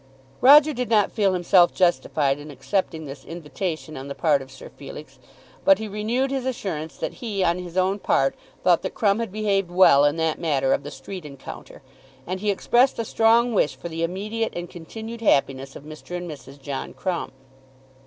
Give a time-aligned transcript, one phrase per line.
[0.41, 4.67] Roger did not feel himself justified in accepting this invitation on the part of Sir
[4.75, 5.19] Felix;
[5.63, 8.33] but he renewed his assurance that he, on his own part,
[8.63, 11.83] thought that Crumb had behaved well in that matter of the street encounter,
[12.25, 16.17] and he expressed a strong wish for the immediate and continued happiness of Mr.
[16.17, 16.59] and Mrs.
[16.59, 17.31] John Crumb.